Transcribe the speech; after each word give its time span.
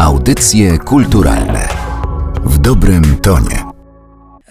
Audycje 0.00 0.78
kulturalne 0.78 1.68
w 2.44 2.58
dobrym 2.58 3.16
tonie. 3.18 3.64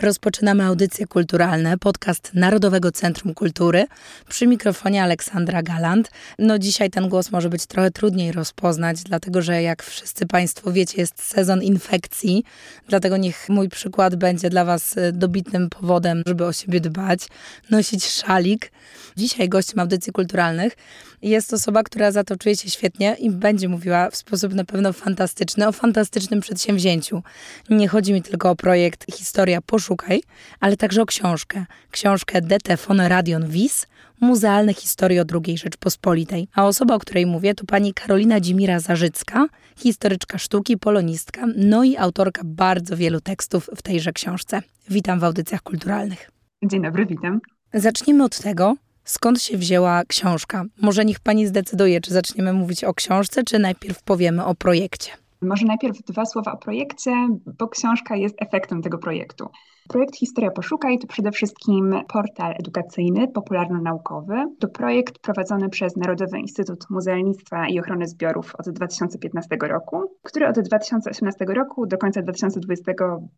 Rozpoczynamy 0.01 0.63
audycje 0.63 1.07
kulturalne, 1.07 1.77
podcast 1.77 2.31
Narodowego 2.33 2.91
Centrum 2.91 3.33
Kultury. 3.33 3.85
Przy 4.27 4.47
mikrofonie 4.47 5.03
Aleksandra 5.03 5.63
Galant. 5.63 6.11
No 6.39 6.59
dzisiaj 6.59 6.89
ten 6.89 7.09
głos 7.09 7.31
może 7.31 7.49
być 7.49 7.65
trochę 7.65 7.91
trudniej 7.91 8.31
rozpoznać, 8.31 9.03
dlatego 9.03 9.41
że 9.41 9.61
jak 9.61 9.83
wszyscy 9.83 10.27
Państwo 10.27 10.71
wiecie, 10.71 11.01
jest 11.01 11.23
sezon 11.23 11.63
infekcji. 11.63 12.43
Dlatego 12.87 13.17
niech 13.17 13.49
mój 13.49 13.69
przykład 13.69 14.15
będzie 14.15 14.49
dla 14.49 14.65
Was 14.65 14.97
e, 14.97 15.11
dobitnym 15.11 15.69
powodem, 15.69 16.23
żeby 16.25 16.45
o 16.45 16.53
siebie 16.53 16.79
dbać, 16.79 17.27
nosić 17.69 18.07
szalik. 18.07 18.71
Dzisiaj 19.17 19.49
gościem 19.49 19.79
audycji 19.79 20.13
kulturalnych 20.13 20.73
jest 21.21 21.53
osoba, 21.53 21.83
która 21.83 22.11
za 22.11 22.23
to 22.23 22.37
czuje 22.37 22.57
się 22.57 22.69
świetnie 22.69 23.15
i 23.19 23.29
będzie 23.29 23.69
mówiła 23.69 24.09
w 24.09 24.15
sposób 24.15 24.53
na 24.53 24.65
pewno 24.65 24.93
fantastyczny 24.93 25.67
o 25.67 25.71
fantastycznym 25.71 26.39
przedsięwzięciu. 26.39 27.23
Nie 27.69 27.87
chodzi 27.87 28.13
mi 28.13 28.21
tylko 28.21 28.49
o 28.49 28.55
projekt 28.55 29.05
Historia 29.15 29.61
Poszukaj, 29.61 30.23
ale 30.59 30.77
także 30.77 31.01
o 31.01 31.05
książkę. 31.05 31.65
Książkę 31.91 32.41
DT 32.41 32.77
von 32.87 33.01
Radion 33.01 33.47
Wies, 33.47 33.87
Muzealne 34.21 34.73
historie 34.73 35.21
o 35.21 35.25
II 35.45 35.57
Rzeczpospolitej. 35.57 36.47
A 36.55 36.67
osoba, 36.67 36.95
o 36.95 36.99
której 36.99 37.25
mówię, 37.25 37.55
to 37.55 37.65
pani 37.65 37.93
Karolina 37.93 38.39
Dzimira-Zarzycka, 38.39 39.47
historyczka 39.77 40.37
sztuki, 40.37 40.77
polonistka, 40.77 41.45
no 41.55 41.83
i 41.83 41.97
autorka 41.97 42.41
bardzo 42.45 42.97
wielu 42.97 43.21
tekstów 43.21 43.69
w 43.75 43.81
tejże 43.81 44.13
książce. 44.13 44.61
Witam 44.89 45.19
w 45.19 45.23
audycjach 45.23 45.61
kulturalnych. 45.61 46.31
Dzień 46.63 46.81
dobry, 46.81 47.05
witam. 47.05 47.39
Zacznijmy 47.73 48.23
od 48.23 48.39
tego, 48.39 48.75
Skąd 49.09 49.41
się 49.41 49.57
wzięła 49.57 50.03
książka? 50.03 50.63
Może 50.81 51.05
niech 51.05 51.19
pani 51.19 51.47
zdecyduje, 51.47 52.01
czy 52.01 52.13
zaczniemy 52.13 52.53
mówić 52.53 52.83
o 52.83 52.93
książce, 52.93 53.43
czy 53.43 53.59
najpierw 53.59 54.03
powiemy 54.03 54.45
o 54.45 54.55
projekcie. 54.55 55.11
Może 55.41 55.65
najpierw 55.65 55.97
dwa 55.97 56.25
słowa 56.25 56.51
o 56.51 56.57
projekcie, 56.57 57.11
bo 57.59 57.67
książka 57.67 58.15
jest 58.15 58.35
efektem 58.41 58.81
tego 58.81 58.97
projektu. 58.97 59.49
Projekt 59.87 60.15
Historia 60.15 60.51
Poszukaj 60.51 60.99
to 60.99 61.07
przede 61.07 61.31
wszystkim 61.31 61.95
portal 62.13 62.53
edukacyjny, 62.59 63.27
popularno-naukowy. 63.27 64.45
To 64.59 64.67
projekt 64.67 65.19
prowadzony 65.19 65.69
przez 65.69 65.95
Narodowy 65.95 66.39
Instytut 66.39 66.85
Muzealnictwa 66.89 67.67
i 67.67 67.79
Ochrony 67.79 68.07
Zbiorów 68.07 68.55
od 68.55 68.69
2015 68.69 69.57
roku, 69.61 70.17
który 70.23 70.47
od 70.47 70.59
2018 70.59 71.45
roku 71.45 71.87
do 71.87 71.97
końca 71.97 72.21
2020 72.21 72.91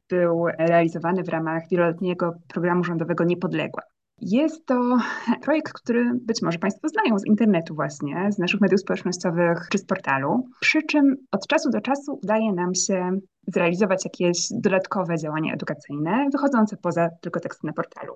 był 0.09 0.45
realizowany 0.59 1.23
w 1.23 1.29
ramach 1.29 1.63
wieloletniego 1.71 2.33
programu 2.47 2.83
rządowego 2.83 3.23
Niepodległa. 3.23 3.81
Jest 4.21 4.65
to 4.65 4.97
projekt, 5.45 5.73
który 5.73 6.11
być 6.13 6.41
może 6.41 6.59
Państwo 6.59 6.87
znają 6.89 7.19
z 7.19 7.25
internetu 7.25 7.75
właśnie, 7.75 8.31
z 8.31 8.37
naszych 8.37 8.61
mediów 8.61 8.81
społecznościowych 8.81 9.67
czy 9.71 9.77
z 9.77 9.85
portalu, 9.85 10.47
przy 10.59 10.83
czym 10.83 11.15
od 11.31 11.47
czasu 11.47 11.69
do 11.69 11.81
czasu 11.81 12.19
udaje 12.23 12.53
nam 12.53 12.75
się 12.75 13.11
zrealizować 13.47 14.05
jakieś 14.05 14.47
dodatkowe 14.51 15.17
działania 15.17 15.53
edukacyjne, 15.53 16.27
wychodzące 16.31 16.77
poza 16.77 17.09
tylko 17.21 17.39
teksty 17.39 17.67
na 17.67 17.73
portalu. 17.73 18.13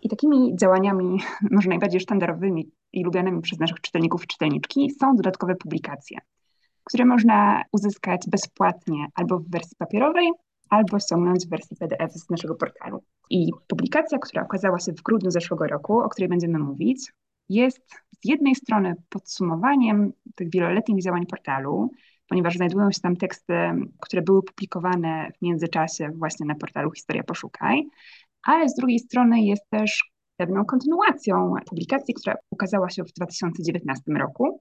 I 0.00 0.08
takimi 0.08 0.56
działaniami, 0.56 1.18
może 1.50 1.68
najbardziej 1.68 2.00
sztandarowymi 2.00 2.70
i 2.92 3.04
lubianymi 3.04 3.42
przez 3.42 3.58
naszych 3.58 3.80
czytelników 3.80 4.24
i 4.24 4.26
czytelniczki, 4.26 4.90
są 5.00 5.16
dodatkowe 5.16 5.54
publikacje, 5.54 6.18
które 6.84 7.04
można 7.04 7.62
uzyskać 7.72 8.20
bezpłatnie 8.28 9.06
albo 9.14 9.38
w 9.38 9.50
wersji 9.50 9.76
papierowej, 9.78 10.30
albo 10.70 10.98
ściągnąć 10.98 11.46
w 11.46 11.50
wersji 11.50 11.76
PDF 11.76 12.12
z 12.12 12.30
naszego 12.30 12.54
portalu. 12.54 13.02
I 13.30 13.50
publikacja, 13.66 14.18
która 14.18 14.42
okazała 14.42 14.78
się 14.78 14.92
w 14.92 15.02
grudniu 15.02 15.30
zeszłego 15.30 15.66
roku, 15.66 15.98
o 15.98 16.08
której 16.08 16.28
będziemy 16.28 16.58
mówić, 16.58 17.12
jest 17.48 17.78
z 17.92 18.28
jednej 18.28 18.54
strony 18.54 18.94
podsumowaniem 19.08 20.12
tych 20.34 20.50
wieloletnich 20.50 21.02
działań 21.02 21.26
portalu, 21.26 21.90
ponieważ 22.28 22.56
znajdują 22.56 22.92
się 22.92 23.00
tam 23.00 23.16
teksty, 23.16 23.54
które 24.00 24.22
były 24.22 24.42
publikowane 24.42 25.30
w 25.38 25.42
międzyczasie 25.42 26.10
właśnie 26.14 26.46
na 26.46 26.54
portalu 26.54 26.90
Historia 26.90 27.22
Poszukaj, 27.22 27.82
ale 28.42 28.68
z 28.68 28.74
drugiej 28.74 28.98
strony 28.98 29.42
jest 29.42 29.70
też 29.70 30.14
pewną 30.36 30.64
kontynuacją 30.64 31.54
publikacji, 31.66 32.14
która 32.14 32.36
ukazała 32.50 32.90
się 32.90 33.04
w 33.04 33.12
2019 33.12 34.12
roku, 34.12 34.60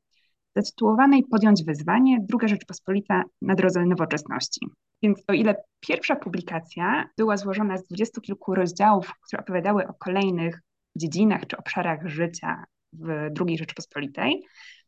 zatytułowanej 0.56 1.24
Podjąć 1.32 1.64
wyzwanie 1.64 2.18
Druga 2.22 2.48
Rzeczpospolita 2.48 3.24
na 3.42 3.56
drodze 3.56 3.86
nowoczesności. 3.86 4.68
Więc 5.04 5.24
o 5.28 5.34
ile 5.34 5.56
pierwsza 5.80 6.16
publikacja 6.16 7.10
była 7.18 7.38
złożona 7.38 7.78
z 7.78 7.84
dwudziestu 7.84 8.22
kilku 8.22 8.56
rozdziałów, 8.56 9.12
które 9.28 9.42
opowiadały 9.42 9.88
o 9.88 9.94
kolejnych 9.94 10.62
dziedzinach 10.96 11.48
czy 11.48 11.58
obszarach 11.58 12.08
życia 12.08 12.64
w 12.94 13.10
II 13.48 13.58
Rzeczpospolitej, 13.58 14.44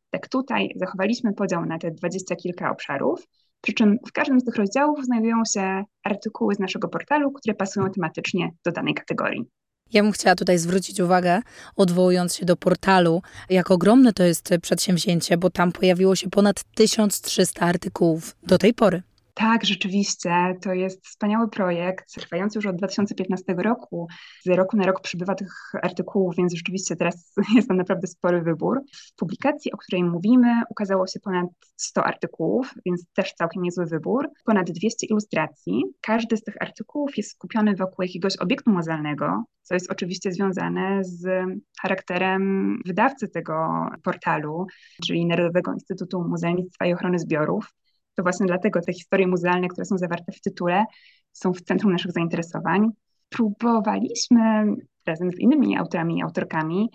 tak 0.09 0.29
tutaj 0.29 0.69
zachowaliśmy 0.75 1.33
podział 1.33 1.65
na 1.65 1.77
te 1.77 1.91
dwadzieścia 1.91 2.35
kilka 2.35 2.71
obszarów, 2.71 3.27
przy 3.61 3.73
czym 3.73 3.97
w 4.07 4.11
każdym 4.11 4.39
z 4.39 4.45
tych 4.45 4.55
rozdziałów 4.55 5.05
znajdują 5.05 5.37
się 5.53 5.83
artykuły 6.03 6.55
z 6.55 6.59
naszego 6.59 6.87
portalu, 6.87 7.31
które 7.31 7.55
pasują 7.55 7.89
tematycznie 7.91 8.49
do 8.65 8.71
danej 8.71 8.93
kategorii. 8.93 9.45
Ja 9.93 10.03
bym 10.03 10.11
chciała 10.11 10.35
tutaj 10.35 10.57
zwrócić 10.57 10.99
uwagę, 10.99 11.41
odwołując 11.75 12.35
się 12.35 12.45
do 12.45 12.55
portalu, 12.55 13.21
jak 13.49 13.71
ogromne 13.71 14.13
to 14.13 14.23
jest 14.23 14.49
przedsięwzięcie, 14.61 15.37
bo 15.37 15.49
tam 15.49 15.71
pojawiło 15.71 16.15
się 16.15 16.29
ponad 16.29 16.63
1300 16.75 17.61
artykułów 17.61 18.35
do 18.43 18.57
tej 18.57 18.73
pory. 18.73 19.03
Tak, 19.35 19.65
rzeczywiście. 19.65 20.55
To 20.61 20.73
jest 20.73 21.07
wspaniały 21.07 21.49
projekt, 21.49 22.13
trwający 22.13 22.57
już 22.57 22.65
od 22.65 22.75
2015 22.75 23.53
roku. 23.53 24.07
Z 24.45 24.47
roku 24.47 24.77
na 24.77 24.85
rok 24.85 25.01
przybywa 25.01 25.35
tych 25.35 25.71
artykułów, 25.81 26.35
więc 26.35 26.53
rzeczywiście 26.53 26.95
teraz 26.95 27.33
jest 27.55 27.67
tam 27.67 27.77
naprawdę 27.77 28.07
spory 28.07 28.41
wybór. 28.41 28.81
W 28.93 29.15
publikacji, 29.15 29.71
o 29.71 29.77
której 29.77 30.03
mówimy, 30.03 30.61
ukazało 30.69 31.07
się 31.07 31.19
ponad 31.19 31.47
100 31.77 32.03
artykułów, 32.03 32.73
więc 32.85 33.05
też 33.13 33.33
całkiem 33.33 33.63
niezły 33.63 33.85
wybór. 33.85 34.29
Ponad 34.45 34.71
200 34.71 35.07
ilustracji. 35.07 35.83
Każdy 36.01 36.37
z 36.37 36.43
tych 36.43 36.55
artykułów 36.61 37.17
jest 37.17 37.31
skupiony 37.31 37.75
wokół 37.75 38.03
jakiegoś 38.03 38.37
obiektu 38.37 38.71
muzealnego, 38.71 39.43
co 39.61 39.73
jest 39.73 39.91
oczywiście 39.91 40.31
związane 40.31 41.03
z 41.03 41.45
charakterem 41.81 42.77
wydawcy 42.85 43.27
tego 43.27 43.85
portalu, 44.03 44.67
czyli 45.05 45.25
Narodowego 45.25 45.73
Instytutu 45.73 46.23
Muzealnictwa 46.23 46.85
i 46.85 46.93
Ochrony 46.93 47.19
Zbiorów 47.19 47.73
to 48.15 48.23
właśnie 48.23 48.45
dlatego 48.45 48.81
te 48.81 48.93
historie 48.93 49.27
muzealne, 49.27 49.67
które 49.67 49.85
są 49.85 49.97
zawarte 49.97 50.31
w 50.31 50.41
tytule, 50.41 50.83
są 51.31 51.53
w 51.53 51.61
centrum 51.61 51.91
naszych 51.91 52.11
zainteresowań. 52.11 52.89
Próbowaliśmy 53.29 54.65
razem 55.05 55.31
z 55.31 55.39
innymi 55.39 55.77
autorami 55.77 56.17
i 56.17 56.23
autorkami 56.23 56.89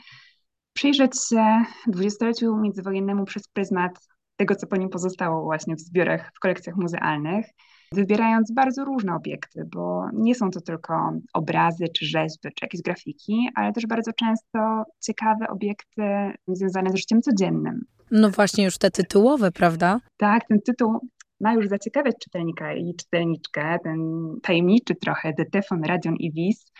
przyjrzeć 0.72 1.12
się 1.28 1.62
dwudziestoleciu 1.86 2.56
międzywojennemu 2.56 3.24
przez 3.24 3.48
pryzmat 3.48 3.92
tego, 4.36 4.54
co 4.54 4.66
po 4.66 4.76
nim 4.76 4.88
pozostało 4.88 5.42
właśnie 5.42 5.76
w 5.76 5.80
zbiorach, 5.80 6.30
w 6.36 6.40
kolekcjach 6.40 6.76
muzealnych, 6.76 7.46
wybierając 7.92 8.52
bardzo 8.52 8.84
różne 8.84 9.14
obiekty, 9.14 9.64
bo 9.74 10.04
nie 10.12 10.34
są 10.34 10.50
to 10.50 10.60
tylko 10.60 11.12
obrazy, 11.34 11.84
czy 11.96 12.06
rzeźby, 12.06 12.48
czy 12.54 12.64
jakieś 12.64 12.82
grafiki, 12.82 13.48
ale 13.54 13.72
też 13.72 13.86
bardzo 13.86 14.12
często 14.12 14.84
ciekawe 15.00 15.48
obiekty 15.48 16.02
związane 16.48 16.90
z 16.90 16.94
życiem 16.94 17.22
codziennym. 17.22 17.80
No 18.10 18.30
właśnie, 18.30 18.64
już 18.64 18.78
te 18.78 18.90
tytułowe, 18.90 19.52
prawda? 19.52 20.00
Tak, 20.16 20.48
ten 20.48 20.60
tytuł 20.60 20.98
ma 21.40 21.54
już 21.54 21.68
zaciekawiać 21.68 22.14
czytelnika 22.20 22.74
i 22.74 22.94
czytelniczkę, 22.94 23.78
ten 23.84 23.98
tajemniczy 24.42 24.94
trochę 24.94 25.32
Detefon, 25.32 25.84
Radion 25.84 26.16
i 26.16 26.32
Wis, 26.32 26.72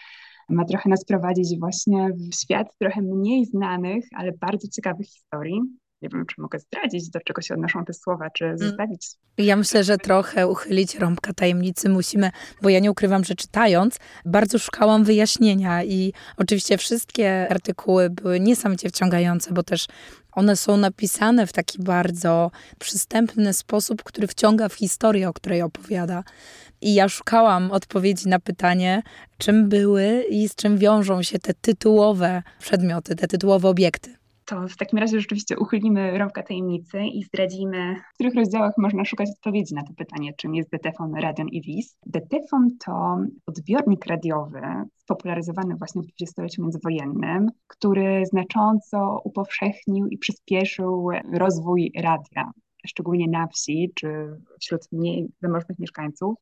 ma 0.49 0.65
trochę 0.65 0.91
nas 0.91 1.05
prowadzić 1.05 1.59
właśnie 1.61 2.09
w 2.31 2.35
świat 2.35 2.67
trochę 2.79 3.03
mniej 3.03 3.45
znanych, 3.45 4.05
ale 4.17 4.33
bardzo 4.41 4.69
ciekawych 4.69 5.07
historii 5.07 5.61
nie 6.03 6.09
wiem, 6.09 6.27
czy 6.27 6.41
mogę 6.41 6.59
zdradzić, 6.59 7.11
do 7.11 7.21
czego 7.21 7.43
się 7.43 7.55
odnoszą 7.55 7.85
te 7.85 7.93
słowa, 7.93 8.31
czy 8.31 8.45
mm. 8.45 8.59
zostawić. 8.59 9.07
Ja 9.39 9.57
myślę, 9.57 9.85
że 9.85 9.99
trochę 9.99 10.49
uchylić 10.49 10.95
rąbka 10.95 11.33
tajemnicy 11.33 11.89
musimy, 11.89 12.31
bo 12.63 12.69
ja 12.69 12.79
nie 12.79 12.91
ukrywam, 12.91 13.25
że 13.25 13.35
czytając, 13.35 13.97
bardzo 14.25 14.59
szukałam 14.59 15.05
wyjaśnienia 15.05 15.85
i 15.85 16.13
oczywiście 16.37 16.79
wszystkie 16.79 17.47
artykuły 17.51 18.11
były 18.11 18.41
niesamowicie 18.41 18.89
wciągające, 18.89 19.53
bo 19.53 19.63
też 19.63 19.87
one 20.33 20.57
są 20.57 20.77
napisane 20.77 21.47
w 21.47 21.53
taki 21.53 21.83
bardzo 21.83 22.51
przystępny 22.79 23.53
sposób, 23.53 24.03
który 24.03 24.27
wciąga 24.27 24.69
w 24.69 24.75
historię, 24.75 25.29
o 25.29 25.33
której 25.33 25.63
opowiada. 25.63 26.25
I 26.81 26.95
ja 26.95 27.09
szukałam 27.09 27.71
odpowiedzi 27.71 28.29
na 28.29 28.39
pytanie, 28.39 29.03
czym 29.39 29.69
były 29.69 30.25
i 30.31 30.49
z 30.49 30.55
czym 30.55 30.79
wiążą 30.79 31.23
się 31.23 31.39
te 31.39 31.55
tytułowe 31.55 32.43
przedmioty, 32.59 33.17
te 33.17 33.29
tytułowe 33.29 33.69
obiekty 33.69 34.20
to 34.51 34.69
w 34.69 34.77
takim 34.77 34.99
razie 34.99 35.21
rzeczywiście 35.21 35.59
uchylimy 35.59 36.19
rąbka 36.19 36.43
tajemnicy 36.43 37.01
i 37.05 37.23
zdradzimy, 37.23 37.95
w 38.11 38.15
których 38.15 38.35
rozdziałach 38.35 38.73
można 38.79 39.05
szukać 39.05 39.29
odpowiedzi 39.31 39.75
na 39.75 39.83
to 39.83 39.93
pytanie, 39.97 40.33
czym 40.37 40.55
jest 40.55 40.71
Detefon, 40.71 41.15
Radion 41.15 41.49
i 41.49 41.63
WIS. 41.63 41.97
Detefon 42.07 42.69
to 42.85 43.19
odbiornik 43.47 44.07
radiowy 44.07 44.61
spopularyzowany 44.97 45.77
właśnie 45.77 46.03
w 46.03 46.07
dwudziestoleciu 46.07 46.63
międzywojennym, 46.63 47.47
który 47.67 48.27
znacząco 48.27 49.21
upowszechnił 49.25 50.07
i 50.07 50.19
przyspieszył 50.19 51.09
rozwój 51.33 51.93
radia, 51.97 52.51
szczególnie 52.87 53.29
na 53.29 53.47
wsi 53.47 53.93
czy 53.95 54.37
wśród 54.61 54.83
mniej 54.93 55.29
zamożnych 55.43 55.79
mieszkańców. 55.79 56.35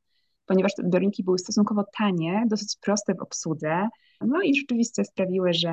Ponieważ 0.48 0.74
te 0.74 0.82
odbiorniki 0.82 1.24
były 1.24 1.38
stosunkowo 1.38 1.84
tanie, 1.98 2.44
dosyć 2.46 2.76
proste 2.80 3.14
w 3.14 3.20
obsłudze, 3.22 3.88
no 4.20 4.42
i 4.42 4.54
rzeczywiście 4.54 5.04
sprawiły, 5.04 5.52
że 5.52 5.72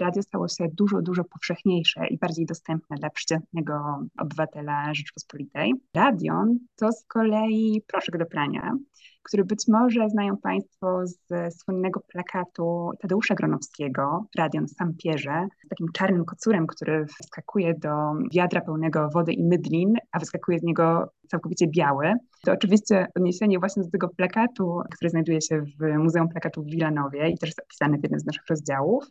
radio 0.00 0.22
stało 0.22 0.48
się 0.48 0.68
dużo, 0.72 1.02
dużo 1.02 1.24
powszechniejsze 1.24 2.06
i 2.06 2.18
bardziej 2.18 2.46
dostępne 2.46 2.96
dla 2.96 3.10
przeciętnego 3.10 4.04
obywatela 4.18 4.94
Rzeczpospolitej. 4.94 5.74
Radion 5.94 6.58
to 6.76 6.92
z 6.92 7.04
kolei 7.04 7.82
proszek 7.86 8.18
do 8.18 8.26
prania, 8.26 8.76
który 9.28 9.44
być 9.44 9.64
może 9.68 10.08
znają 10.08 10.36
Państwo 10.36 11.06
z 11.06 11.54
słynnego 11.54 12.00
plakatu 12.00 12.90
Tadeusza 13.00 13.34
Gronowskiego, 13.34 14.26
Radion 14.38 14.68
Sam 14.68 14.94
Pierze, 14.94 15.48
z 15.66 15.68
takim 15.68 15.86
czarnym 15.92 16.24
kocurem, 16.24 16.66
który 16.66 17.06
wskakuje 17.22 17.74
do 17.74 17.90
wiadra 18.34 18.60
pełnego 18.60 19.08
wody 19.14 19.32
i 19.32 19.44
mydlin, 19.44 19.94
a 20.12 20.18
wyskakuje 20.18 20.58
z 20.58 20.62
niego 20.62 21.12
całkowicie 21.28 21.66
biały. 21.66 22.12
To 22.44 22.52
oczywiście 22.52 23.06
odniesienie 23.16 23.58
właśnie 23.58 23.82
do 23.82 23.90
tego 23.90 24.08
plakatu, 24.08 24.80
który 24.94 25.10
znajduje 25.10 25.40
się 25.40 25.60
w 25.60 25.98
Muzeum 25.98 26.28
Plakatu 26.28 26.62
w 26.62 26.66
Wilanowie 26.66 27.28
i 27.28 27.38
też 27.38 27.48
jest 27.48 27.60
opisany 27.60 27.98
w 27.98 28.02
jednym 28.02 28.20
z 28.20 28.26
naszych 28.26 28.46
rozdziałów. 28.50 29.04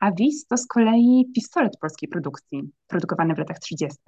A 0.00 0.12
WIS 0.12 0.46
to 0.46 0.56
z 0.56 0.66
kolei 0.66 1.24
pistolet 1.34 1.72
polskiej 1.80 2.08
produkcji, 2.08 2.62
produkowany 2.86 3.34
w 3.34 3.38
latach 3.38 3.58
30., 3.58 3.98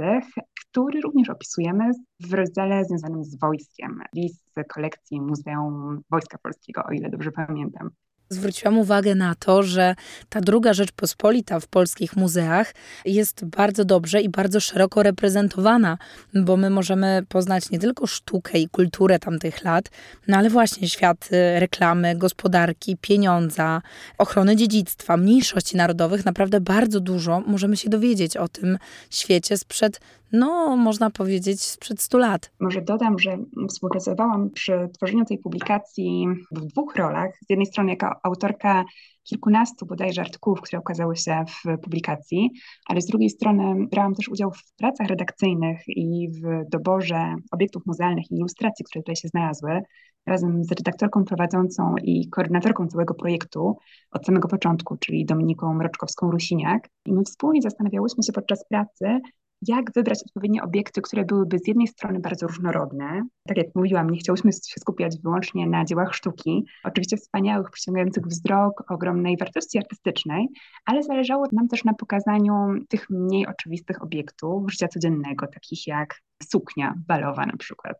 który 0.70 1.00
również 1.00 1.31
opisujemy 1.31 1.91
w 2.20 2.32
rozdziale 2.32 2.85
związanym 2.85 3.25
z 3.25 3.38
wojskiem. 3.38 4.00
WIS 4.15 4.43
z 4.56 4.69
kolekcji 4.69 5.20
Muzeum 5.20 6.00
Wojska 6.11 6.38
Polskiego, 6.38 6.82
o 6.85 6.93
ile 6.93 7.11
dobrze 7.11 7.32
pamiętam. 7.32 7.91
Zwróciłam 8.31 8.79
uwagę 8.79 9.15
na 9.15 9.35
to, 9.35 9.62
że 9.62 9.94
ta 10.29 10.41
druga 10.41 10.73
Rzeczpospolita 10.73 11.61
w 11.61 11.67
polskich 11.67 12.17
muzeach 12.17 12.75
jest 13.05 13.44
bardzo 13.44 13.85
dobrze 13.85 14.20
i 14.20 14.29
bardzo 14.29 14.61
szeroko 14.61 15.03
reprezentowana, 15.03 15.99
bo 16.35 16.56
my 16.56 16.70
możemy 16.70 17.23
poznać 17.29 17.70
nie 17.70 17.79
tylko 17.79 18.06
sztukę 18.06 18.59
i 18.59 18.69
kulturę 18.69 19.19
tamtych 19.19 19.65
lat, 19.65 19.91
no 20.29 20.37
ale 20.37 20.50
właśnie 20.50 20.88
świat 20.88 21.29
y, 21.32 21.61
reklamy, 21.61 22.17
gospodarki, 22.17 22.97
pieniądza, 23.00 23.82
ochrony 24.19 24.56
dziedzictwa, 24.56 25.17
mniejszości 25.17 25.76
narodowych. 25.76 26.25
Naprawdę 26.25 26.61
bardzo 26.61 27.00
dużo 27.00 27.41
możemy 27.47 27.76
się 27.76 27.91
dowiedzieć 27.91 28.37
o 28.37 28.49
tym 28.49 28.79
świecie 29.11 29.59
sprzed 29.59 30.00
no 30.33 30.77
można 30.77 31.11
powiedzieć 31.11 31.63
sprzed 31.63 32.01
100 32.01 32.19
lat. 32.19 32.53
Może 32.61 32.83
dodam, 32.83 33.19
że 33.19 33.39
współpracowałam 33.69 34.51
przy 34.51 34.89
tworzeniu 34.95 35.25
tej 35.25 35.39
publikacji 35.39 36.27
w 36.53 36.61
dwóch 36.67 36.97
rolach. 36.97 37.31
Z 37.47 37.51
jednej 37.51 37.67
strony 37.67 37.91
jako 37.91 38.11
autorka 38.23 38.85
kilkunastu 39.25 39.87
bodajże 39.87 40.21
artykułów, 40.21 40.61
które 40.61 40.81
ukazały 40.81 41.17
się 41.17 41.45
w 41.49 41.79
publikacji, 41.79 42.51
ale 42.87 43.01
z 43.01 43.07
drugiej 43.07 43.31
strony 43.31 43.87
brałam 43.91 44.15
też 44.15 44.29
udział 44.29 44.53
w 44.53 44.75
pracach 44.77 45.07
redakcyjnych 45.07 45.81
i 45.87 46.29
w 46.31 46.71
doborze 46.71 47.35
obiektów 47.51 47.83
muzealnych 47.87 48.31
i 48.31 48.35
ilustracji, 48.35 48.85
które 48.85 49.03
tutaj 49.03 49.17
się 49.17 49.29
znalazły, 49.29 49.83
razem 50.27 50.65
z 50.65 50.73
redaktorką 50.73 51.25
prowadzącą 51.25 51.95
i 52.03 52.29
koordynatorką 52.29 52.87
całego 52.87 53.15
projektu 53.15 53.77
od 54.11 54.27
samego 54.27 54.49
początku, 54.49 54.97
czyli 54.97 55.25
Dominiką 55.25 55.79
Mroczkowską-Rusiniak. 55.79 56.79
I 57.07 57.13
my 57.13 57.25
wspólnie 57.25 57.63
zastanawiałyśmy 57.63 58.23
się 58.23 58.33
podczas 58.33 58.69
pracy, 58.69 59.21
jak 59.66 59.93
wybrać 59.93 60.19
odpowiednie 60.26 60.62
obiekty, 60.62 61.02
które 61.02 61.25
byłyby 61.25 61.58
z 61.58 61.69
jednej 61.69 61.87
strony 61.87 62.20
bardzo 62.20 62.46
różnorodne. 62.46 63.22
Tak 63.49 63.56
jak 63.56 63.66
mówiłam, 63.75 64.10
nie 64.10 64.19
chciałyśmy 64.19 64.52
się 64.52 64.81
skupiać 64.81 65.16
wyłącznie 65.22 65.66
na 65.66 65.84
dziełach 65.84 66.14
sztuki, 66.14 66.66
oczywiście 66.84 67.16
wspaniałych, 67.16 67.70
przyciągających 67.70 68.26
wzrok, 68.26 68.84
ogromnej 68.90 69.37
wartości 69.37 69.78
artystycznej, 69.78 70.49
ale 70.84 71.02
zależało 71.02 71.44
nam 71.52 71.69
też 71.69 71.84
na 71.84 71.94
pokazaniu 71.94 72.55
tych 72.88 73.10
mniej 73.10 73.46
oczywistych 73.46 74.02
obiektów 74.02 74.70
życia 74.70 74.88
codziennego, 74.88 75.46
takich 75.46 75.87
jak 75.87 76.14
suknia 76.43 76.94
balowa 77.06 77.46
na 77.46 77.56
przykład, 77.56 77.96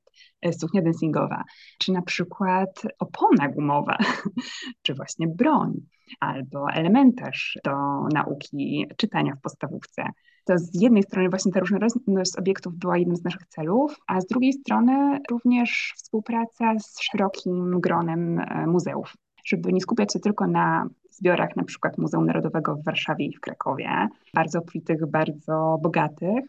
suknia 0.53 0.83
dancingowa, 0.83 1.45
czy 1.79 1.93
na 1.93 2.03
przykład 2.03 2.83
opona 2.99 3.49
gumowa, 3.49 3.97
czy 4.83 4.95
właśnie 4.95 5.29
broń, 5.29 5.73
albo 6.21 6.71
elementarz 6.71 7.59
do 7.65 7.73
nauki 8.15 8.87
czytania 8.97 9.35
w 9.35 9.41
podstawówce. 9.41 10.03
To 10.45 10.59
z 10.59 10.83
jednej 10.83 11.03
strony 11.03 11.29
właśnie 11.29 11.53
ta 11.53 11.61
różnorodność 11.61 12.37
obiektów 12.39 12.75
była 12.75 12.99
jednym 12.99 13.17
z 13.17 13.25
naszych 13.25 13.47
celów, 13.47 13.97
a 14.07 14.21
z 14.21 14.27
drugiej 14.27 14.53
strony 14.53 15.19
również 15.31 15.93
współpraca 15.97 16.79
z 16.79 17.01
szerokim 17.01 17.81
gronem 17.81 18.39
e, 18.39 18.67
muzeów, 18.67 19.15
żeby 19.45 19.73
nie 19.73 19.81
skupiać 19.81 20.13
się 20.13 20.19
tylko 20.21 20.47
na 20.47 20.89
zbiorach 21.11 21.57
na 21.57 21.65
przykład 21.65 21.99
Muzeum 21.99 22.27
Narodowego 22.27 22.77
w 22.77 22.85
Warszawie 22.85 23.27
i 23.27 23.37
w 23.37 23.41
Krakowie, 23.41 24.09
bardzo 24.35 24.59
obfitych, 24.59 25.07
bardzo 25.07 25.79
bogatych, 25.83 26.45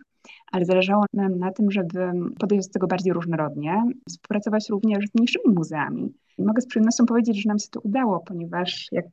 ale 0.51 0.65
zależało 0.65 1.05
nam 1.13 1.39
na 1.39 1.51
tym, 1.51 1.71
żeby 1.71 2.11
podejść 2.39 2.67
do 2.67 2.73
tego 2.73 2.87
bardziej 2.87 3.13
różnorodnie, 3.13 3.83
współpracować 4.09 4.69
również 4.69 5.05
z 5.07 5.15
mniejszymi 5.15 5.55
muzeami. 5.55 6.13
I 6.37 6.43
mogę 6.43 6.61
z 6.61 6.67
przyjemnością 6.67 7.05
powiedzieć, 7.05 7.41
że 7.41 7.47
nam 7.47 7.59
się 7.59 7.67
to 7.71 7.79
udało, 7.79 8.19
ponieważ 8.19 8.87
jak 8.91 9.05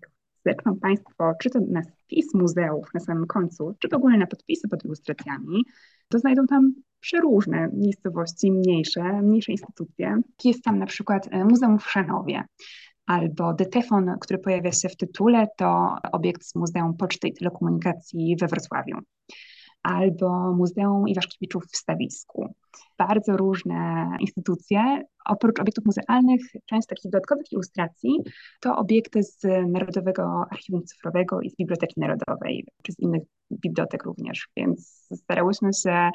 zerkną 0.47 0.77
Państwo, 0.77 1.33
czy 1.43 1.51
to 1.51 1.59
na 1.69 1.83
spis 1.83 2.35
muzeów 2.35 2.87
na 2.95 3.01
samym 3.01 3.27
końcu, 3.27 3.75
czy 3.79 3.89
w 3.89 3.95
ogóle 3.95 4.19
na 4.19 4.27
podpisy 4.27 4.69
pod 4.69 4.85
ilustracjami, 4.85 5.65
to 6.09 6.19
znajdą 6.19 6.47
tam 6.47 6.75
przeróżne 7.01 7.69
miejscowości, 7.73 8.53
mniejsze, 8.53 9.23
mniejsze 9.23 9.53
instytucje. 9.53 10.21
Jest 10.45 10.65
tam 10.65 10.79
na 10.79 10.87
przykład 10.87 11.29
e, 11.31 11.45
Muzeum 11.45 11.79
w 11.79 11.91
Szanowie, 11.91 12.45
albo 13.07 13.55
Detefon, 13.55 14.11
który 14.21 14.39
pojawia 14.39 14.73
się 14.73 14.89
w 14.89 14.97
tytule, 14.97 15.47
to 15.57 15.97
obiekt 16.13 16.45
z 16.45 16.55
Muzeum 16.55 16.97
Poczty 16.97 17.29
i 17.29 17.35
Telekomunikacji 17.35 18.37
we 18.41 18.47
Wrocławiu 18.47 18.97
albo 19.87 20.53
Muzeum 20.53 21.09
Iwaszkiewiczów 21.09 21.65
w 21.65 21.77
Stawisku. 21.77 22.55
Bardzo 22.99 23.37
różne 23.37 24.09
instytucje. 24.21 25.03
Oprócz 25.27 25.61
obiektów 25.61 25.85
muzealnych, 25.85 26.41
część 26.67 26.89
takich 26.89 27.11
dodatkowych 27.11 27.53
ilustracji 27.53 28.11
to 28.61 28.77
obiekty 28.77 29.23
z 29.23 29.43
Narodowego 29.69 30.45
Archiwum 30.51 30.83
Cyfrowego 30.85 31.41
i 31.41 31.51
z 31.51 31.57
Biblioteki 31.57 32.01
Narodowej, 32.01 32.65
czy 32.83 32.93
z 32.93 32.99
innych 32.99 33.23
bibliotek 33.51 34.05
również, 34.05 34.49
więc 34.57 35.09
starałyśmy 35.15 35.71
się 35.73 36.11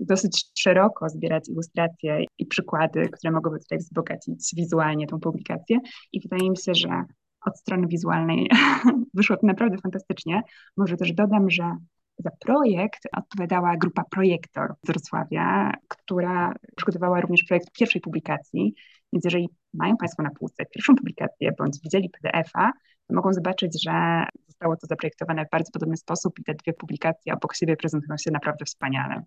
dosyć 0.00 0.50
szeroko 0.58 1.08
zbierać 1.08 1.48
ilustracje 1.48 2.24
i 2.38 2.46
przykłady, 2.46 3.08
które 3.08 3.32
mogłyby 3.32 3.58
tutaj 3.58 3.78
wzbogacić 3.78 4.52
wizualnie 4.56 5.06
tą 5.06 5.20
publikację 5.20 5.78
i 6.12 6.20
wydaje 6.20 6.50
mi 6.50 6.56
się, 6.56 6.74
że 6.74 7.04
od 7.46 7.58
strony 7.58 7.86
wizualnej 7.86 8.50
wyszło 9.14 9.36
to 9.36 9.46
naprawdę 9.46 9.78
fantastycznie. 9.78 10.42
Może 10.76 10.96
też 10.96 11.12
dodam, 11.12 11.50
że 11.50 11.76
za 12.18 12.30
projekt 12.30 13.02
odpowiadała 13.16 13.76
grupa 13.76 14.04
Projektor 14.10 14.74
z 14.82 14.86
Wrocławia, 14.86 15.72
która 15.88 16.54
przygotowała 16.76 17.20
również 17.20 17.44
projekt 17.44 17.72
pierwszej 17.72 18.00
publikacji. 18.00 18.74
Więc 19.12 19.24
jeżeli 19.24 19.48
mają 19.74 19.96
Państwo 19.96 20.22
na 20.22 20.30
półce 20.30 20.64
pierwszą 20.74 20.94
publikację 20.94 21.52
bądź 21.58 21.80
widzieli 21.82 22.10
PDF-a, 22.10 22.72
to 23.06 23.14
mogą 23.14 23.32
zobaczyć, 23.32 23.82
że 23.84 24.24
zostało 24.46 24.76
to 24.76 24.86
zaprojektowane 24.86 25.46
w 25.46 25.50
bardzo 25.50 25.72
podobny 25.72 25.96
sposób 25.96 26.38
i 26.38 26.44
te 26.44 26.54
dwie 26.54 26.72
publikacje 26.72 27.34
obok 27.34 27.54
siebie 27.54 27.76
prezentują 27.76 28.16
się 28.16 28.30
naprawdę 28.30 28.64
wspaniale. 28.64 29.22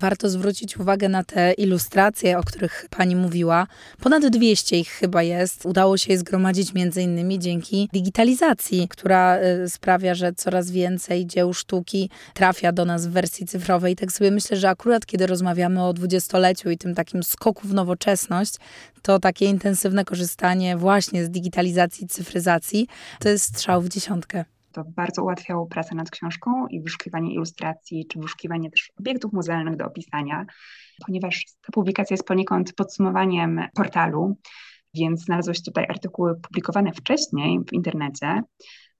Warto 0.00 0.28
zwrócić 0.28 0.76
uwagę 0.76 1.08
na 1.08 1.24
te 1.24 1.52
ilustracje, 1.52 2.38
o 2.38 2.42
których 2.42 2.86
pani 2.90 3.16
mówiła. 3.16 3.66
Ponad 4.00 4.26
200 4.26 4.78
ich 4.78 4.88
chyba 4.88 5.22
jest. 5.22 5.66
Udało 5.66 5.96
się 5.96 6.12
je 6.12 6.18
zgromadzić 6.18 6.74
między 6.74 7.02
innymi 7.02 7.38
dzięki 7.38 7.88
digitalizacji, 7.92 8.88
która 8.88 9.38
y, 9.38 9.70
sprawia, 9.70 10.14
że 10.14 10.32
coraz 10.32 10.70
więcej 10.70 11.26
dzieł 11.26 11.54
sztuki 11.54 12.10
trafia 12.34 12.72
do 12.72 12.84
nas 12.84 13.06
w 13.06 13.10
wersji 13.10 13.46
cyfrowej. 13.46 13.96
Tak 13.96 14.12
sobie 14.12 14.30
myślę, 14.30 14.56
że 14.56 14.68
akurat 14.68 15.06
kiedy 15.06 15.26
rozmawiamy 15.26 15.84
o 15.84 15.92
dwudziestoleciu 15.92 16.70
i 16.70 16.78
tym 16.78 16.94
takim 16.94 17.22
skoku 17.22 17.68
w 17.68 17.74
nowoczesność, 17.74 18.54
to 19.02 19.18
takie 19.18 19.46
intensywne 19.46 20.04
korzystanie 20.04 20.76
właśnie 20.76 21.24
z 21.24 21.30
digitalizacji, 21.30 22.08
cyfryzacji, 22.08 22.88
to 23.20 23.28
jest 23.28 23.44
strzał 23.44 23.82
w 23.82 23.88
dziesiątkę. 23.88 24.44
To 24.72 24.84
bardzo 24.84 25.22
ułatwiało 25.22 25.66
pracę 25.66 25.94
nad 25.94 26.10
książką 26.10 26.66
i 26.66 26.82
wyszukiwanie 26.82 27.34
ilustracji, 27.34 28.06
czy 28.06 28.18
wyszukiwanie 28.18 28.70
też 28.70 28.92
obiektów 29.00 29.32
muzealnych 29.32 29.76
do 29.76 29.86
opisania, 29.86 30.46
ponieważ 31.06 31.44
ta 31.66 31.72
publikacja 31.72 32.14
jest 32.14 32.26
poniekąd 32.26 32.72
podsumowaniem 32.72 33.60
portalu, 33.74 34.36
więc 34.94 35.24
znalazły 35.24 35.54
się 35.54 35.62
tutaj 35.62 35.86
artykuły 35.88 36.40
publikowane 36.40 36.92
wcześniej 36.92 37.60
w 37.68 37.72
internecie, 37.72 38.42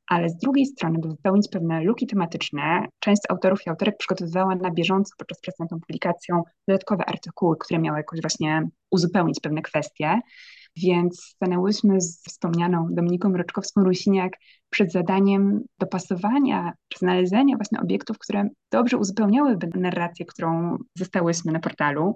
ale 0.09 0.29
z 0.29 0.37
drugiej 0.37 0.67
strony, 0.67 0.99
by 0.99 1.09
wypełnić 1.09 1.49
pewne 1.49 1.85
luki 1.85 2.07
tematyczne, 2.07 2.87
część 2.99 3.23
autorów 3.29 3.67
i 3.67 3.71
autorek 3.71 3.97
przygotowywała 3.99 4.55
na 4.55 4.71
bieżąco 4.71 5.15
podczas 5.19 5.41
pracy 5.41 5.57
nad 5.61 5.71
tą 5.71 5.81
publikacją 5.81 6.43
dodatkowe 6.69 7.05
artykuły, 7.05 7.57
które 7.61 7.81
miały 7.81 7.99
jakoś 7.99 8.21
właśnie 8.21 8.69
uzupełnić 8.91 9.41
pewne 9.41 9.63
kwestie. 9.63 10.21
Więc 10.77 11.23
stanęłyśmy 11.25 12.01
z 12.01 12.25
wspomnianą 12.25 12.87
Dominiką 12.91 13.33
Roczkowską-Rusiniak 13.33 14.31
przed 14.71 14.93
zadaniem 14.93 15.61
dopasowania 15.79 16.73
znalezienia 16.99 17.57
właśnie 17.57 17.81
obiektów, 17.81 18.19
które 18.19 18.49
dobrze 18.73 18.97
uzupełniałyby 18.97 19.69
narrację, 19.75 20.27
którą 20.27 20.79
zostałyśmy 20.95 21.53
na 21.53 21.61
portalu. 21.61 22.15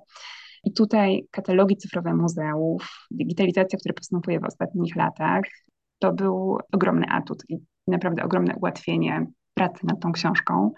I 0.64 0.72
tutaj 0.72 1.26
katalogi 1.30 1.76
cyfrowe 1.76 2.14
muzeów, 2.14 3.06
digitalizacja, 3.10 3.78
która 3.78 3.94
postępuje 3.94 4.40
w 4.40 4.44
ostatnich 4.44 4.96
latach, 4.96 5.42
to 5.98 6.12
był 6.12 6.58
ogromny 6.72 7.06
atut 7.10 7.42
i 7.48 7.58
naprawdę 7.86 8.22
ogromne 8.24 8.54
ułatwienie 8.56 9.26
pracy 9.54 9.86
nad 9.86 10.00
tą 10.00 10.12
książką. 10.12 10.72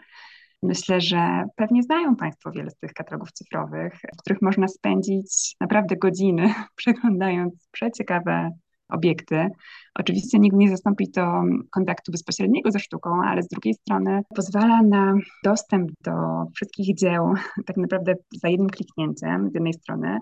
Myślę, 0.62 1.00
że 1.00 1.44
pewnie 1.56 1.82
znają 1.82 2.16
Państwo 2.16 2.50
wiele 2.50 2.70
z 2.70 2.76
tych 2.76 2.92
katalogów 2.92 3.32
cyfrowych, 3.32 3.94
w 4.14 4.22
których 4.22 4.42
można 4.42 4.68
spędzić 4.68 5.56
naprawdę 5.60 5.96
godziny 5.96 6.54
przeglądając 6.76 7.68
przeciekawe 7.70 8.50
obiekty. 8.88 9.48
Oczywiście 9.94 10.38
nigdy 10.38 10.58
nie 10.58 10.70
zastąpi 10.70 11.10
to 11.10 11.42
kontaktu 11.70 12.12
bezpośredniego 12.12 12.70
ze 12.70 12.78
sztuką, 12.78 13.10
ale 13.24 13.42
z 13.42 13.48
drugiej 13.48 13.74
strony 13.74 14.22
pozwala 14.36 14.82
na 14.82 15.14
dostęp 15.44 15.90
do 16.04 16.12
wszystkich 16.54 16.96
dzieł 16.96 17.34
tak 17.66 17.76
naprawdę 17.76 18.14
za 18.42 18.48
jednym 18.48 18.70
kliknięciem 18.70 19.50
z 19.50 19.54
jednej 19.54 19.72
strony, 19.72 20.18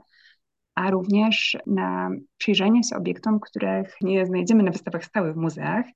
a 0.74 0.90
również 0.90 1.56
na 1.66 2.10
przyjrzenie 2.38 2.84
się 2.84 2.96
obiektom, 2.96 3.40
których 3.40 3.94
nie 4.00 4.26
znajdziemy 4.26 4.62
na 4.62 4.70
wystawach 4.70 5.04
stałych 5.04 5.34
w 5.34 5.36
muzeach, 5.36 5.86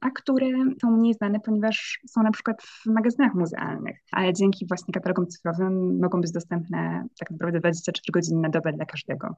a 0.00 0.10
które 0.10 0.46
są 0.82 0.90
mniej 0.90 1.14
znane, 1.14 1.40
ponieważ 1.40 2.00
są 2.06 2.22
na 2.22 2.30
przykład 2.30 2.62
w 2.62 2.86
magazynach 2.86 3.34
muzealnych, 3.34 3.98
ale 4.12 4.32
dzięki 4.32 4.66
właśnie 4.66 4.94
katalogom 4.94 5.26
cyfrowym 5.26 5.98
mogą 6.00 6.20
być 6.20 6.32
dostępne 6.32 7.04
tak 7.18 7.30
naprawdę 7.30 7.60
24 7.60 8.12
godziny 8.12 8.40
na 8.40 8.48
dobę 8.48 8.72
dla 8.72 8.84
każdego. 8.84 9.36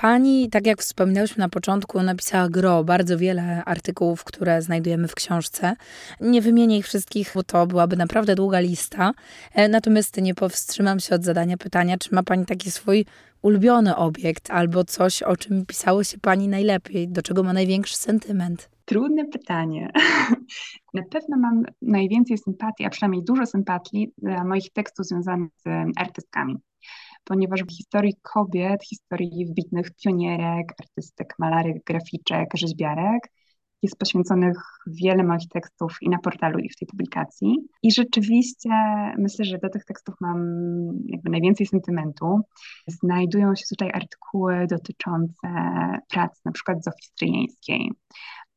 Pani, 0.00 0.50
tak 0.50 0.66
jak 0.66 0.80
wspominałyśmy 0.80 1.40
na 1.40 1.48
początku, 1.48 2.02
napisała 2.02 2.48
gro, 2.48 2.84
bardzo 2.84 3.18
wiele 3.18 3.64
artykułów, 3.64 4.24
które 4.24 4.62
znajdujemy 4.62 5.08
w 5.08 5.14
książce. 5.14 5.76
Nie 6.20 6.42
wymienię 6.42 6.78
ich 6.78 6.86
wszystkich, 6.86 7.32
bo 7.34 7.42
to 7.42 7.66
byłaby 7.66 7.96
naprawdę 7.96 8.34
długa 8.34 8.60
lista. 8.60 9.12
E, 9.54 9.68
natomiast 9.68 10.22
nie 10.22 10.34
powstrzymam 10.34 11.00
się 11.00 11.14
od 11.14 11.24
zadania 11.24 11.56
pytania, 11.56 11.98
czy 11.98 12.14
ma 12.14 12.22
Pani 12.22 12.46
taki 12.46 12.70
swój 12.70 13.04
ulubiony 13.42 13.96
obiekt 13.96 14.50
albo 14.50 14.84
coś, 14.84 15.22
o 15.22 15.36
czym 15.36 15.66
pisało 15.66 16.04
się 16.04 16.18
Pani 16.18 16.48
najlepiej, 16.48 17.08
do 17.08 17.22
czego 17.22 17.42
ma 17.42 17.52
największy 17.52 17.96
sentyment? 17.96 18.70
Trudne 18.84 19.24
pytanie. 19.24 19.92
Na 20.94 21.02
pewno 21.10 21.36
mam 21.36 21.62
najwięcej 21.82 22.38
sympatii, 22.38 22.84
a 22.84 22.90
przynajmniej 22.90 23.24
dużo 23.24 23.46
sympatii 23.46 24.12
dla 24.18 24.44
moich 24.44 24.72
tekstów 24.72 25.06
związanych 25.06 25.50
z 25.66 25.68
artystkami 25.96 26.56
ponieważ 27.24 27.62
w 27.62 27.76
historii 27.76 28.14
kobiet, 28.22 28.84
historii 28.84 29.46
wybitnych 29.46 29.90
pionierek, 30.04 30.72
artystek, 30.80 31.34
malarek, 31.38 31.84
graficzek, 31.84 32.48
rzeźbiarek 32.54 33.32
jest 33.82 33.96
poświęconych 33.96 34.56
wiele 34.86 35.24
moich 35.24 35.48
tekstów 35.48 35.96
i 36.00 36.08
na 36.08 36.18
portalu, 36.18 36.58
i 36.58 36.68
w 36.68 36.76
tej 36.76 36.88
publikacji. 36.88 37.56
I 37.82 37.92
rzeczywiście 37.92 38.70
myślę, 39.18 39.44
że 39.44 39.58
do 39.58 39.68
tych 39.68 39.84
tekstów 39.84 40.14
mam 40.20 40.38
jakby 41.06 41.30
najwięcej 41.30 41.66
sentymentu. 41.66 42.40
Znajdują 42.86 43.54
się 43.54 43.64
tutaj 43.70 43.90
artykuły 43.94 44.66
dotyczące 44.70 45.48
prac 46.08 46.44
na 46.44 46.52
przykład 46.52 46.84
Zofii 46.84 47.06
Stryjeńskiej, 47.06 47.92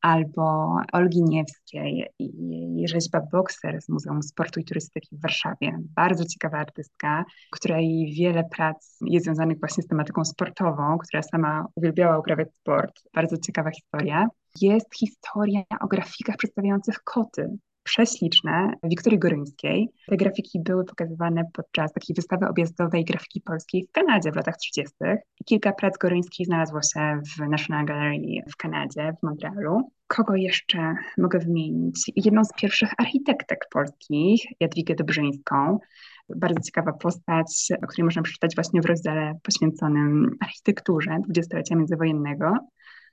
albo 0.06 0.76
Olgi 0.92 1.22
Niewskiej 1.22 2.06
i 2.18 2.84
rzeźba 2.88 3.20
Boxer 3.32 3.82
z 3.82 3.88
Muzeum 3.88 4.22
Sportu 4.22 4.60
i 4.60 4.64
Turystyki 4.64 5.16
w 5.16 5.22
Warszawie. 5.22 5.78
Bardzo 5.96 6.24
ciekawa 6.24 6.58
artystka, 6.58 7.24
której 7.50 8.14
wiele 8.18 8.44
prac 8.56 8.98
jest 9.00 9.24
związanych 9.24 9.60
właśnie 9.60 9.82
z 9.82 9.86
tematyką 9.86 10.24
sportową, 10.24 10.98
która 10.98 11.22
sama 11.22 11.66
uwielbiała 11.74 12.18
uprawiać 12.18 12.54
sport. 12.54 12.92
Bardzo 13.14 13.36
ciekawa 13.36 13.70
historia. 13.70 14.28
Jest 14.60 14.94
historia 14.94 15.62
o 15.80 15.86
grafikach 15.86 16.36
przedstawiających 16.36 17.02
koty, 17.04 17.58
prześliczne 17.86 18.72
Wiktorii 18.82 19.18
Goryńskiej. 19.18 19.88
Te 20.08 20.16
grafiki 20.16 20.60
były 20.60 20.84
pokazywane 20.84 21.42
podczas 21.52 21.92
takiej 21.92 22.14
wystawy 22.14 22.48
objazdowej 22.48 23.04
grafiki 23.04 23.40
polskiej 23.40 23.86
w 23.88 23.92
Kanadzie 23.92 24.32
w 24.32 24.36
latach 24.36 24.56
30. 24.56 24.94
Kilka 25.44 25.72
prac 25.72 25.98
Goryńskiej 25.98 26.46
znalazło 26.46 26.80
się 26.82 27.20
w 27.36 27.48
National 27.48 27.86
Gallery 27.86 28.42
w 28.52 28.56
Kanadzie, 28.56 29.12
w 29.20 29.22
Montrealu. 29.22 29.90
Kogo 30.06 30.36
jeszcze 30.36 30.94
mogę 31.18 31.38
wymienić? 31.38 32.12
Jedną 32.16 32.44
z 32.44 32.52
pierwszych 32.52 32.90
architektek 32.98 33.58
polskich, 33.72 34.40
Jadwigę 34.60 34.94
Dobrzyńską, 34.94 35.78
bardzo 36.36 36.60
ciekawa 36.60 36.92
postać, 36.92 37.68
o 37.82 37.86
której 37.86 38.04
można 38.04 38.22
przeczytać 38.22 38.54
właśnie 38.54 38.80
w 38.80 38.86
rozdziale 38.86 39.38
poświęconym 39.42 40.36
architekturze 40.40 41.16
dwudziestolecia 41.22 41.76
międzywojennego. 41.76 42.52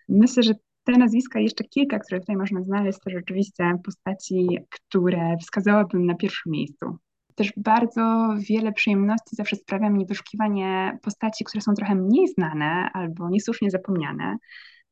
Myślę, 0.09 0.43
że 0.43 0.53
te 0.83 0.91
nazwiska 0.91 1.39
jeszcze 1.39 1.63
kilka, 1.63 1.99
które 1.99 2.19
tutaj 2.19 2.35
można 2.35 2.63
znaleźć, 2.63 2.99
to 2.99 3.09
rzeczywiście 3.09 3.77
postaci, 3.83 4.59
które 4.69 5.37
wskazałabym 5.41 6.05
na 6.05 6.15
pierwszym 6.15 6.51
miejscu. 6.51 6.97
Też 7.35 7.53
bardzo 7.57 8.29
wiele 8.49 8.71
przyjemności 8.71 9.35
zawsze 9.35 9.55
sprawia 9.55 9.89
mi 9.89 10.05
wyszukiwanie 10.05 10.97
postaci, 11.01 11.43
które 11.43 11.61
są 11.61 11.73
trochę 11.73 11.95
mniej 11.95 12.27
znane 12.27 12.89
albo 12.93 13.29
niesłusznie 13.29 13.71
zapomniane, 13.71 14.37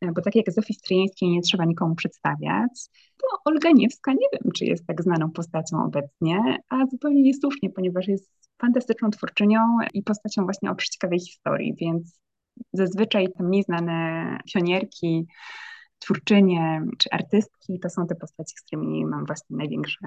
bo 0.01 0.21
tak 0.21 0.36
jak 0.36 0.51
Zofii 0.51 0.74
Stryjeńskiej 0.74 1.29
nie 1.29 1.41
trzeba 1.41 1.65
nikomu 1.65 1.95
przedstawiać, 1.95 2.71
to 3.17 3.27
Olga 3.45 3.71
Niewska 3.71 4.12
nie 4.13 4.27
wiem, 4.33 4.51
czy 4.55 4.65
jest 4.65 4.88
tak 4.88 5.01
znaną 5.03 5.31
postacią 5.31 5.83
obecnie, 5.86 6.57
a 6.69 6.86
zupełnie 6.86 7.21
niesłusznie, 7.21 7.69
ponieważ 7.69 8.07
jest 8.07 8.31
fantastyczną 8.62 9.10
twórczynią 9.10 9.60
i 9.93 10.03
postacią 10.03 10.43
właśnie 10.43 10.71
o 10.71 10.75
przeciekawej 10.75 11.19
historii, 11.19 11.75
więc 11.81 12.19
zazwyczaj 12.74 13.27
te 13.38 13.43
mniej 13.43 13.63
znane 13.63 14.38
pionierki, 14.53 15.27
twórczynie 16.01 16.81
czy 16.98 17.10
artystki 17.12 17.79
to 17.79 17.89
są 17.89 18.08
te 18.08 18.15
postaci, 18.15 18.53
z 18.58 18.62
którymi 18.62 19.05
mam 19.05 19.25
właśnie 19.25 19.58
największy 19.58 19.98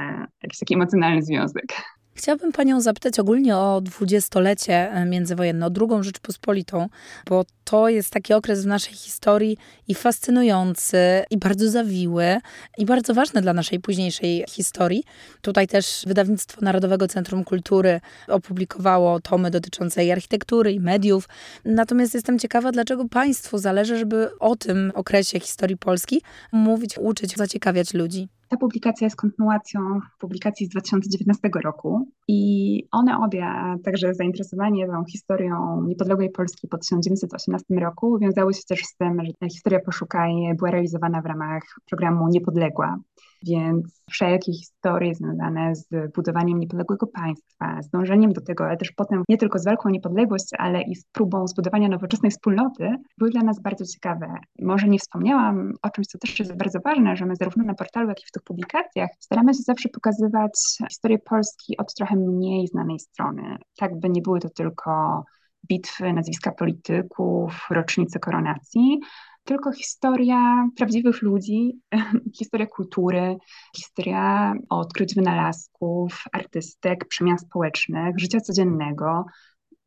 jakiś 0.43 0.59
taki 0.59 0.75
emocjonalny 0.75 1.23
związek. 1.23 1.67
Chciałabym 2.17 2.53
Panią 2.53 2.81
zapytać 2.81 3.19
ogólnie 3.19 3.57
o 3.57 3.81
dwudziestolecie 3.81 4.93
e, 4.93 5.05
międzywojenne, 5.05 5.67
o 5.67 5.71
drugą 5.71 6.03
Rzeczpospolitą, 6.03 6.89
bo 7.27 7.45
to 7.65 7.89
jest 7.89 8.11
taki 8.11 8.35
okres 8.35 8.63
w 8.63 8.67
naszej 8.67 8.95
historii 8.95 9.59
i 9.89 9.95
fascynujący, 9.95 10.97
i 11.31 11.39
bardzo 11.39 11.71
zawiły, 11.71 12.39
i 12.79 12.87
bardzo 12.87 13.15
ważny 13.15 13.43
dla 13.43 13.53
naszej 13.53 13.81
późniejszej 13.81 14.45
historii. 14.49 15.05
Tutaj 15.43 15.69
też 15.69 16.05
wydawnictwo 16.07 16.61
Narodowego 16.61 17.09
Centrum 17.09 17.45
Kultury 17.45 18.01
opublikowało 18.29 19.21
tomy 19.21 19.51
dotyczące 19.51 20.05
i 20.05 20.11
architektury, 20.11 20.73
i 20.73 20.81
mediów. 20.81 21.29
Natomiast 21.65 22.15
jestem 22.15 22.39
ciekawa, 22.39 22.73
dlaczego 22.73 23.09
Państwu 23.09 23.59
zależy, 23.59 23.99
żeby 23.99 24.39
o 24.39 24.57
tym 24.57 24.93
okresie 24.95 25.41
historii 25.41 25.77
Polski 25.77 26.23
mówić, 26.53 26.99
uczyć, 26.99 27.37
zaciekawiać 27.37 27.95
ludzi. 27.95 28.29
Ta 28.49 28.57
publikacja 28.57 29.07
jest 29.07 29.17
kontynuacją 29.17 29.81
publikacji 30.19 30.67
z 30.67 30.69
2019 30.69 31.51
roku 31.65 32.09
i 32.29 32.89
one 32.93 33.19
obie, 33.19 33.47
także 33.85 34.15
zainteresowanie 34.15 34.87
tą 34.87 35.05
historią 35.05 35.83
niepodległej 35.87 36.31
Polski 36.31 36.69
po 36.69 36.79
1918 36.79 37.75
roku 37.75 38.19
wiązały 38.19 38.55
się 38.55 38.63
też 38.69 38.81
z 38.85 38.97
tym, 38.97 39.21
że 39.43 39.49
historia 39.49 39.81
Poszukaj 39.81 40.33
była 40.57 40.71
realizowana 40.71 41.23
w 41.23 41.27
ramach 41.27 41.63
programu 41.89 42.29
Niepodległa 42.29 42.99
więc 43.47 44.03
wszelkie 44.11 44.53
historie 44.53 45.15
związane 45.15 45.75
z 45.77 45.89
budowaniem 46.15 46.61
niepodległego 46.61 47.07
państwa, 47.07 47.83
z 47.83 47.91
dążeniem 47.91 48.33
do 48.33 48.41
tego, 48.41 48.65
ale 48.65 48.77
też 48.77 48.93
potem 48.93 49.23
nie 49.29 49.39
tylko 49.39 49.59
z 49.59 49.65
walką 49.65 49.89
o 49.89 49.93
niepodległość, 49.93 50.49
ale 50.59 50.83
i 50.83 50.95
z 50.97 51.05
próbą 51.05 51.47
zbudowania 51.47 51.89
nowoczesnej 51.89 52.31
wspólnoty, 52.31 52.97
były 53.19 53.31
dla 53.31 53.43
nas 53.43 53.61
bardzo 53.61 53.85
ciekawe. 53.85 54.35
Może 54.59 54.89
nie 54.89 54.99
wspomniałam 54.99 55.73
o 55.83 55.91
czymś, 55.91 56.07
co 56.07 56.19
też 56.19 56.39
jest 56.39 56.57
bardzo 56.57 56.79
ważne, 56.85 57.17
że 57.17 57.27
my 57.27 57.37
zarówno 57.37 57.65
na 57.65 57.75
portalu, 57.75 58.09
jak 58.09 58.23
i 58.23 58.27
w 58.27 58.31
tych 58.31 58.43
publikacjach 58.43 59.11
staramy 59.21 59.55
się 59.55 59.63
zawsze 59.63 59.89
pokazywać 59.89 60.53
historię 60.91 61.19
Polski 61.19 61.77
od 61.77 61.95
trochę 61.95 62.17
mniej 62.17 62.67
znanej 62.69 62.99
strony, 62.99 63.57
tak 63.79 64.01
by 64.01 64.11
nie 64.11 64.23
były 64.23 64.41
to 64.41 64.49
tylko 64.49 65.25
bitwy, 65.69 66.13
nazwiska 66.13 66.53
polityków, 66.53 67.67
rocznice 67.71 68.19
koronacji, 68.19 69.01
tylko 69.45 69.73
historia 69.73 70.69
prawdziwych 70.77 71.23
ludzi, 71.23 71.81
historia 72.39 72.67
kultury, 72.67 73.37
historia 73.77 74.55
odkryć 74.69 75.15
wynalazków, 75.15 76.25
artystek, 76.33 77.09
przemian 77.09 77.39
społecznych, 77.39 78.19
życia 78.19 78.41
codziennego, 78.41 79.25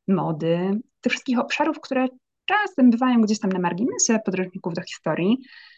mody, 0.07 0.71
tych 1.01 1.11
wszystkich 1.11 1.39
obszarów, 1.39 1.79
które 1.79 2.07
czasem 2.45 2.89
bywają 2.89 3.21
gdzieś 3.21 3.39
tam 3.39 3.51
na 3.51 3.59
marginesie 3.59 4.19
podróżników 4.25 4.73
do 4.73 4.81
historii, 4.81 5.37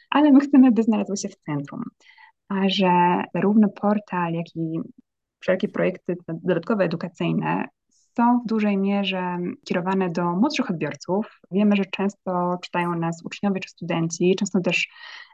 ale 0.10 0.32
my 0.32 0.40
chcemy, 0.40 0.72
by 0.72 0.84
znalazły 0.84 1.18
się 1.18 1.30
w 1.30 1.36
centrum. 1.36 1.84
A 2.50 2.70
że 2.70 3.24
zarówno 3.34 3.70
portal, 3.70 4.34
jak 4.34 4.46
i 4.56 4.80
wszelkie 5.40 5.68
projekty 5.68 6.16
dodatkowe 6.28 6.84
edukacyjne 6.84 7.66
są 8.20 8.40
w 8.40 8.48
dużej 8.48 8.78
mierze 8.78 9.38
kierowane 9.66 10.10
do 10.10 10.24
młodszych 10.36 10.70
odbiorców. 10.70 11.42
Wiemy, 11.52 11.76
że 11.76 11.86
często 11.86 12.58
czytają 12.64 12.96
nas 12.96 13.22
uczniowie 13.26 13.60
czy 13.60 13.70
studenci, 13.70 14.36
często 14.40 14.60
też 14.60 14.90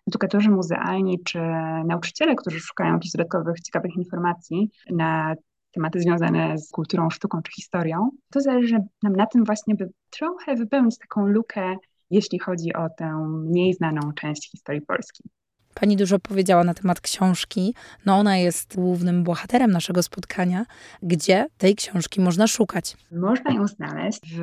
edukatorzy 0.08 0.50
muzealni 0.50 1.24
czy 1.24 1.39
nauczyciele, 1.86 2.36
którzy 2.36 2.60
szukają 2.60 2.94
jakichś 2.94 3.12
dodatkowych, 3.12 3.60
ciekawych 3.60 3.96
informacji 3.96 4.70
na 4.92 5.36
tematy 5.72 6.00
związane 6.00 6.58
z 6.58 6.72
kulturą, 6.72 7.10
sztuką 7.10 7.42
czy 7.42 7.51
historią. 7.51 8.10
To 8.32 8.42
zależy 8.42 8.77
nam 9.04 9.15
na 9.15 9.25
tym 9.25 9.44
właśnie, 9.44 9.75
by 9.75 9.89
trochę 10.10 10.56
wypełnić 10.56 10.98
taką 10.98 11.27
lukę, 11.27 11.75
jeśli 12.10 12.39
chodzi 12.39 12.74
o 12.74 12.89
tę 12.98 13.27
mniej 13.27 13.74
znaną 13.74 14.13
część 14.15 14.51
historii 14.51 14.82
Polski. 14.82 15.30
Pani 15.79 15.98
dużo 15.98 16.20
powiedziała 16.20 16.63
na 16.63 16.74
temat 16.74 17.01
książki. 17.01 17.75
No 18.05 18.15
ona 18.17 18.38
jest 18.38 18.75
głównym 18.75 19.24
bohaterem 19.24 19.72
naszego 19.72 20.03
spotkania. 20.03 20.65
Gdzie 21.03 21.46
tej 21.58 21.75
książki 21.75 22.22
można 22.22 22.48
szukać? 22.48 22.98
Można 23.12 23.51
ją 23.51 23.67
znaleźć 23.67 24.22
w 24.34 24.41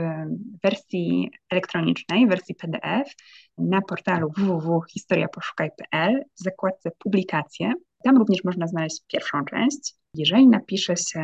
wersji 0.63 1.31
elektronicznej, 1.51 2.27
wersji 2.27 2.55
PDF 2.55 3.15
na 3.59 3.81
portalu 3.83 4.31
www.historiaposzukaj.pl 4.37 6.25
w 6.41 6.43
zakładce 6.45 6.91
publikacje. 6.99 7.73
Tam 8.05 8.17
również 8.17 8.45
można 8.45 8.67
znaleźć 8.67 9.03
pierwszą 9.13 9.45
część. 9.45 9.95
Jeżeli 10.15 10.49
napisze 10.49 10.97
się 10.97 11.21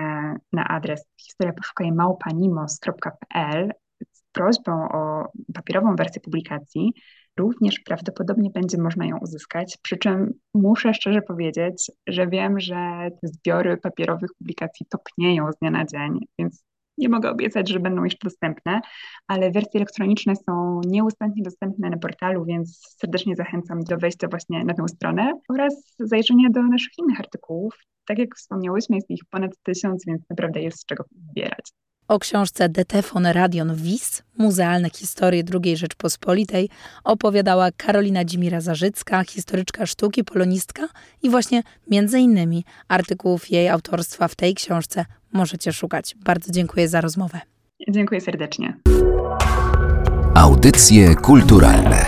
na 0.52 0.68
adres 0.68 1.04
historia 1.20 1.52
poszukaj 1.52 1.92
małpanimos.pl 1.92 3.72
z 4.12 4.22
prośbą 4.32 4.72
o 4.72 5.32
papierową 5.54 5.96
wersję 5.96 6.20
publikacji, 6.20 6.92
również 7.38 7.80
prawdopodobnie 7.80 8.50
będzie 8.50 8.78
można 8.78 9.06
ją 9.06 9.18
uzyskać. 9.18 9.78
Przy 9.82 9.96
czym 9.96 10.32
muszę 10.54 10.94
szczerze 10.94 11.22
powiedzieć, 11.22 11.90
że 12.06 12.26
wiem, 12.26 12.60
że 12.60 13.10
te 13.20 13.28
zbiory 13.28 13.76
papierowych 13.76 14.30
publikacji 14.38 14.86
topnieją 14.86 15.52
z 15.52 15.58
dnia 15.58 15.70
na 15.70 15.84
dzień, 15.84 16.18
więc 16.38 16.64
nie 16.98 17.08
mogę 17.08 17.30
obiecać, 17.30 17.68
że 17.68 17.80
będą 17.80 18.04
jeszcze 18.04 18.28
dostępne, 18.28 18.80
ale 19.26 19.50
wersje 19.50 19.80
elektroniczne 19.80 20.36
są 20.36 20.80
nieustannie 20.86 21.42
dostępne 21.42 21.90
na 21.90 21.98
portalu, 21.98 22.44
więc 22.44 22.94
serdecznie 22.96 23.36
zachęcam 23.36 23.80
do 23.80 23.96
wejścia 23.96 24.28
właśnie 24.28 24.64
na 24.64 24.74
tę 24.74 24.88
stronę 24.88 25.32
oraz 25.48 25.94
zajrzenia 25.98 26.50
do 26.50 26.62
naszych 26.62 26.92
innych 26.98 27.20
artykułów. 27.20 27.74
Tak 28.06 28.18
jak 28.18 28.36
wspomniałyśmy, 28.36 28.96
jest 28.96 29.10
ich 29.10 29.24
ponad 29.30 29.50
tysiąc, 29.62 30.04
więc 30.06 30.22
naprawdę 30.30 30.60
jest 30.60 30.80
z 30.80 30.84
czego 30.84 31.04
wybierać. 31.28 31.72
O 32.08 32.18
książce 32.18 32.68
Detefon 32.68 33.26
Radion 33.26 33.74
WIS, 33.74 34.22
Muzealne 34.38 34.90
historie 34.90 35.42
II 35.64 35.76
Rzeczpospolitej 35.76 36.68
opowiadała 37.04 37.68
Karolina 37.76 38.24
Dzimira-Zarzycka, 38.24 39.24
historyczka 39.24 39.86
sztuki, 39.86 40.24
polonistka 40.24 40.88
i 41.22 41.30
właśnie 41.30 41.62
między 41.90 42.18
innymi 42.20 42.64
artykułów 42.88 43.50
jej 43.50 43.68
autorstwa 43.68 44.28
w 44.28 44.34
tej 44.34 44.54
książce 44.54 45.04
możecie 45.32 45.72
szukać. 45.72 46.14
Bardzo 46.24 46.52
dziękuję 46.52 46.88
za 46.88 47.00
rozmowę. 47.00 47.40
Dziękuję 47.88 48.20
serdecznie. 48.20 48.76
Audycje 50.34 51.14
kulturalne 51.14 52.04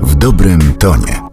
w 0.00 0.14
dobrym 0.14 0.74
tonie. 0.74 1.27